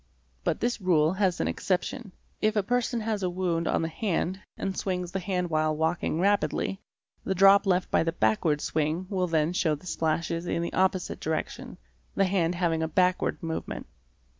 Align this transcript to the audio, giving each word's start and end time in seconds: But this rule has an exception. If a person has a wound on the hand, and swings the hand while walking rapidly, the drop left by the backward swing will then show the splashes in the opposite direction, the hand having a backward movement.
But 0.43 0.61
this 0.61 0.81
rule 0.81 1.13
has 1.13 1.39
an 1.39 1.47
exception. 1.47 2.11
If 2.41 2.55
a 2.55 2.63
person 2.63 3.01
has 3.01 3.21
a 3.21 3.29
wound 3.29 3.67
on 3.67 3.83
the 3.83 3.87
hand, 3.87 4.39
and 4.57 4.75
swings 4.75 5.11
the 5.11 5.19
hand 5.19 5.51
while 5.51 5.77
walking 5.77 6.19
rapidly, 6.19 6.81
the 7.23 7.35
drop 7.35 7.67
left 7.67 7.91
by 7.91 8.01
the 8.01 8.11
backward 8.11 8.61
swing 8.61 9.05
will 9.11 9.27
then 9.27 9.53
show 9.53 9.75
the 9.75 9.85
splashes 9.85 10.47
in 10.47 10.63
the 10.63 10.73
opposite 10.73 11.19
direction, 11.19 11.77
the 12.15 12.25
hand 12.25 12.55
having 12.55 12.81
a 12.81 12.87
backward 12.87 13.43
movement. 13.43 13.85